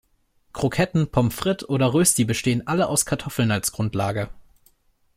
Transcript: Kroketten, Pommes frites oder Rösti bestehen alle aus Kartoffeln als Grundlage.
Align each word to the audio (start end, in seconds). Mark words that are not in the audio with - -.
Kroketten, 0.51 1.11
Pommes 1.11 1.35
frites 1.35 1.69
oder 1.69 1.93
Rösti 1.93 2.23
bestehen 2.25 2.65
alle 2.65 2.87
aus 2.89 3.05
Kartoffeln 3.05 3.51
als 3.51 3.71
Grundlage. 3.71 4.29